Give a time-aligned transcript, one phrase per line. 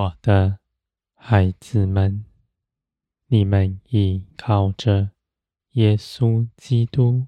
[0.00, 0.60] 我的
[1.12, 2.24] 孩子们，
[3.26, 5.10] 你们倚靠着
[5.72, 7.26] 耶稣基督，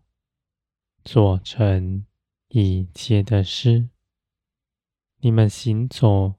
[1.05, 2.07] 做成
[2.49, 3.91] 一切的事。
[5.19, 6.37] 你们行走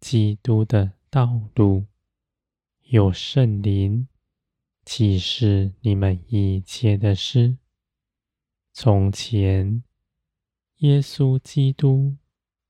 [0.00, 1.86] 基督的道路，
[2.86, 4.08] 有圣灵
[4.84, 7.58] 启示你们一切的事。
[8.72, 9.84] 从前，
[10.78, 12.16] 耶稣基督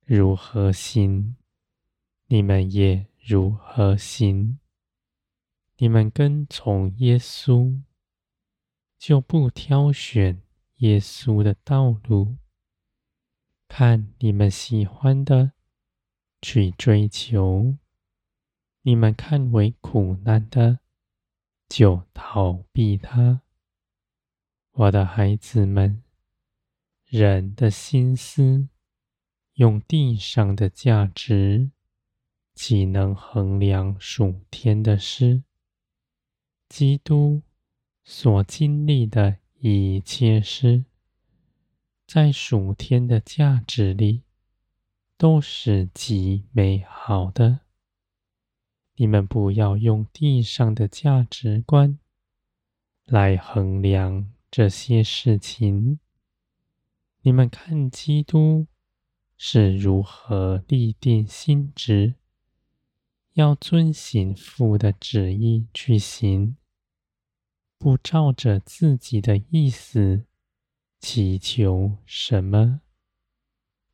[0.05, 1.35] 如何行，
[2.27, 4.59] 你们也如何行。
[5.79, 7.83] 你们跟从耶稣，
[8.99, 10.43] 就不挑选
[10.77, 12.37] 耶稣的道路，
[13.69, 15.53] 看你们喜欢的
[16.41, 17.77] 去追求，
[18.83, 20.81] 你们看为苦难的
[21.69, 23.43] 就逃避他。
[24.73, 26.03] 我的孩子们。
[27.09, 28.69] 人的心思，
[29.53, 31.71] 用地上的价值，
[32.57, 35.43] 岂能衡量属天的事？
[36.71, 37.43] 基督
[38.03, 40.87] 所经历的一切事，
[42.07, 44.23] 在属天的价值里，
[45.19, 47.61] 都是极美好的。
[48.95, 51.99] 你们不要用地上的价值观
[53.05, 56.01] 来衡量这些事情。
[57.21, 58.67] 你们看，基督
[59.37, 62.15] 是如何立定心志，
[63.37, 66.57] 要遵行父的旨意去行，
[67.77, 70.25] 不照着自己的意思
[71.01, 72.81] 祈求什么，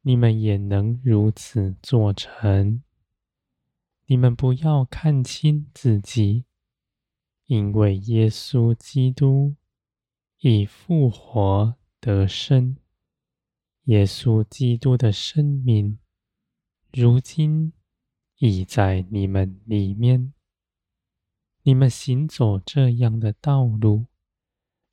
[0.02, 2.84] 你们也能如此做成。
[4.06, 6.44] 你们不要看轻自己，
[7.46, 9.56] 因为耶稣基督
[10.38, 12.76] 已复活得生。
[13.86, 15.98] 耶稣基督的生命，
[16.92, 17.72] 如今
[18.48, 20.32] 已在你们里面。
[21.62, 24.06] 你们行走这样的道路，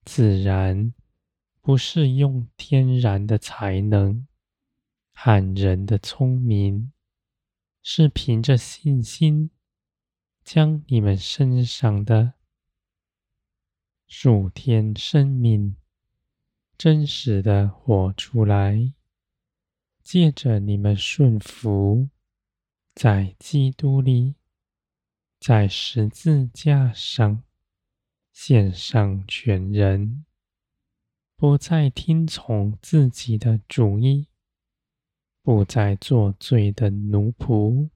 [0.06, 0.94] 自然
[1.60, 4.28] 不是用天然的才能
[5.12, 6.94] 和人的聪明，
[7.82, 9.50] 是凭着信心，
[10.44, 12.34] 将你们身上的
[14.06, 15.76] 属天生命。
[16.78, 18.94] 真实的活出来，
[20.04, 22.10] 借着你们顺服，
[23.02, 24.36] 在基督里，
[25.40, 27.46] 在十字架上
[28.34, 30.26] 献上全人，
[31.38, 34.28] 不再听从自己的主意，
[35.42, 37.90] 不再做罪的奴仆。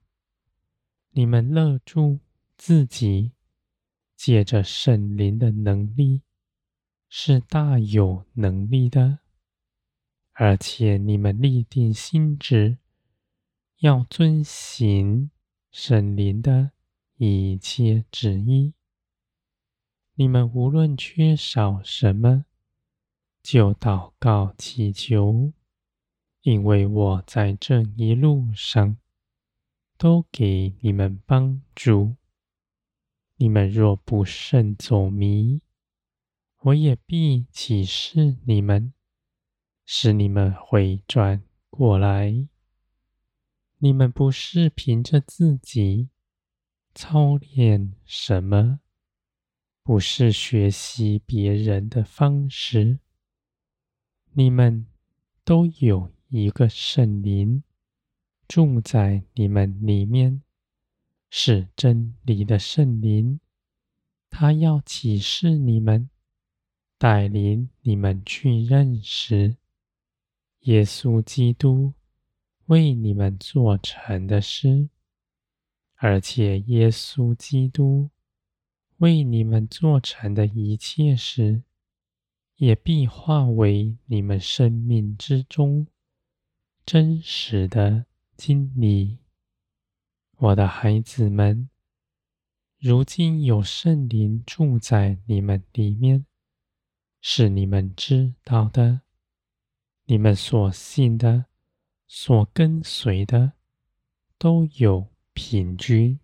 [1.10, 2.20] 你们勒住
[2.56, 3.32] 自己，
[4.16, 6.22] 借着圣灵的能力。
[7.10, 9.18] 是大有能力的，
[10.32, 12.78] 而且你们立定心志，
[13.84, 15.30] 要遵行
[15.70, 16.70] 神灵的
[17.18, 18.72] 一切旨意。
[20.14, 22.46] 你们无论缺少什么，
[23.42, 25.52] 就祷告祈求，
[26.40, 28.96] 因为我在这一路上
[29.98, 32.16] 都给你们帮助。
[33.36, 35.60] 你们若不慎走迷，
[36.60, 38.94] 我也必启示你们，
[39.84, 42.48] 使你们回转过来。
[43.84, 46.08] 你们不是凭着自己
[46.94, 48.80] 操练什么，
[49.82, 53.00] 不是学习别人的方式。
[54.32, 54.86] 你们
[55.44, 57.62] 都有一个圣灵
[58.48, 60.40] 住在你们里面，
[61.28, 63.38] 是真理的圣灵，
[64.30, 66.08] 他要启示你们。
[66.96, 69.58] 带领你们去认识
[70.60, 71.92] 耶稣基督
[72.66, 74.88] 为你们做成的事，
[75.96, 78.10] 而且耶稣基督
[78.98, 81.62] 为你们做成的一切事，
[82.56, 85.86] 也必化为你们生命之中
[86.86, 88.06] 真实的
[88.36, 89.18] 经历。
[90.36, 91.68] 我的孩子们，
[92.78, 96.26] 如今有圣灵住在你们里面。
[97.26, 99.00] 是你们知道的，
[100.04, 101.46] 你们所信的、
[102.06, 103.52] 所跟随的，
[104.38, 106.18] 都有品居，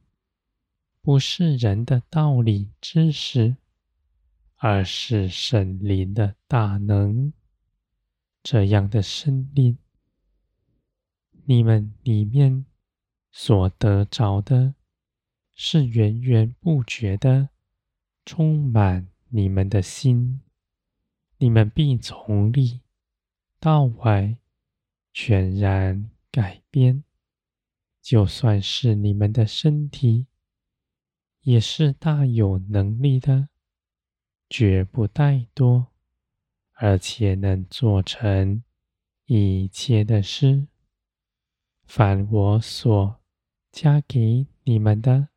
[1.03, 3.57] 不是人的道理知识，
[4.57, 7.33] 而是神灵的大能。
[8.43, 9.77] 这样的生命，
[11.45, 12.65] 你们里面
[13.31, 14.75] 所得着的，
[15.55, 17.51] 是源源不绝的，
[18.25, 20.41] 充满你们的心。
[21.39, 22.81] 你们必从里
[23.59, 24.37] 到外
[25.23, 27.05] 全然改变，
[28.01, 30.29] 就算是你们的身体，
[31.43, 33.51] 也是大有能力的，
[34.49, 35.89] 绝不怠惰，
[36.73, 38.65] 而且能做成
[39.27, 40.69] 一切的事。
[41.85, 43.21] 凡我所
[43.71, 45.29] 加给你们的，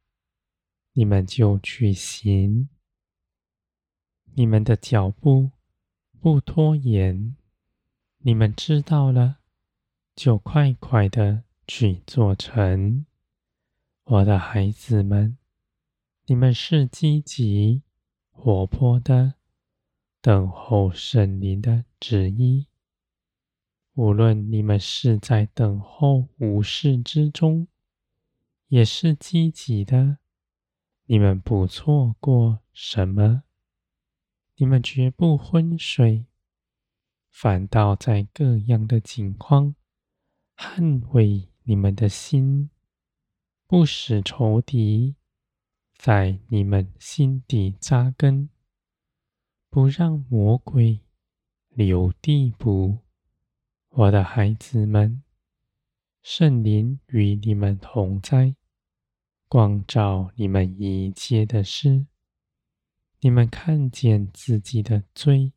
[0.94, 2.70] 你们就去行。
[4.34, 5.52] 你们的脚步
[6.22, 7.36] 不拖延，
[8.20, 9.40] 你们知道了，
[10.16, 13.06] 就快快的去做成。
[14.04, 15.38] 我的孩子们，
[16.26, 17.82] 你们是积极
[18.30, 19.36] 活泼的，
[20.22, 22.68] 等候圣灵的旨意。
[23.94, 27.68] 无论你们是在等候无事之中，
[28.68, 30.18] 也是积极的，
[31.06, 33.44] 你们不错过什么。
[34.56, 36.26] 你们绝不昏睡，
[37.30, 39.76] 反倒在各样的境况
[40.66, 42.70] 捍卫你们的心，
[43.68, 45.16] 不使仇敌
[45.94, 48.48] 在你们心底扎根，
[49.70, 51.02] 不让魔鬼
[51.70, 53.00] 留地步。
[53.90, 55.22] 我的孩子们，
[56.22, 58.56] 圣灵与你们同在，
[59.50, 62.06] 光照你们一切的事。
[63.20, 65.52] 你们看见自己的罪，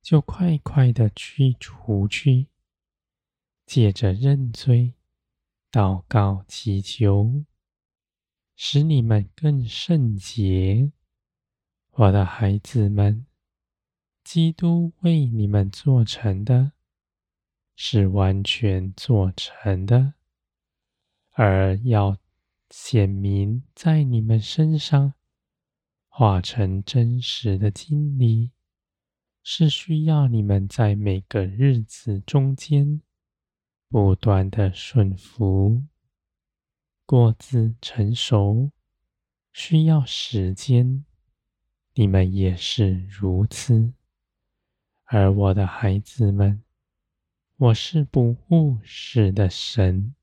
[0.00, 2.46] 就快快的去除去，
[3.66, 4.94] 借着认罪、
[5.70, 7.44] 祷告、祈求，
[8.54, 10.92] 使你们更圣洁。
[11.92, 13.26] 我的孩子们，
[14.22, 16.72] 基督为你们做成的，
[17.76, 20.14] 是完全做成的，
[21.32, 22.18] 而要
[22.70, 25.14] 显明在你们身上。
[26.16, 28.52] 化成真实的经历，
[29.42, 33.02] 是需要你们在每个日子中间
[33.94, 35.84] 不断的顺服。
[37.06, 38.72] 果子成熟
[39.52, 41.04] 需要时间，
[41.94, 43.92] 你们也是如此。
[45.04, 46.64] 而我的孩子们，
[47.56, 50.16] 我是不务实的神，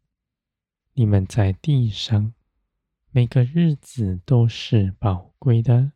[0.96, 2.34] 你们在地上。
[3.12, 5.94] 每个日子都是宝贵的，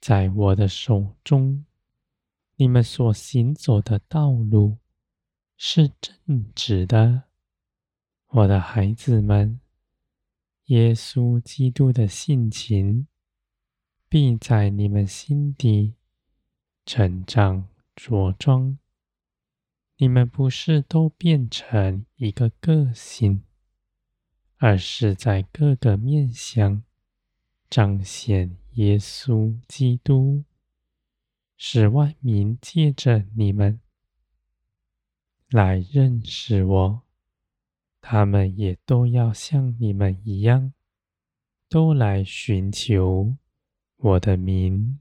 [0.00, 1.66] 在我的手中，
[2.56, 4.78] 你们所行走的道路
[5.64, 7.22] 是正直的。
[8.26, 9.60] 我的孩子们，
[10.64, 13.06] 耶稣基督的性情
[14.08, 15.94] 必在你们心底
[16.84, 18.76] 成长着装。
[19.98, 23.44] 你们不是都变成一个个性，
[24.56, 26.82] 而是在各个面相
[27.70, 30.42] 彰显耶稣基督，
[31.56, 33.78] 使万民借着你们
[35.52, 37.02] 来认识我，
[38.00, 40.72] 他们也都要像你们一样，
[41.68, 43.36] 都来寻求
[43.98, 44.98] 我的名。